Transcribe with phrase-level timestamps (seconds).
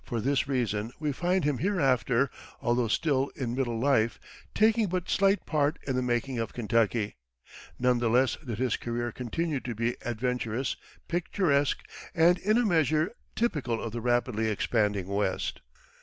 [0.03, 4.19] For this reason we find him hereafter, although still in middle life,
[4.55, 7.17] taking but slight part in the making of Kentucky;
[7.77, 10.75] none the less did his career continue to be adventurous,
[11.07, 11.83] picturesque,
[12.15, 15.61] and in a measure typical of the rapidly expanding West.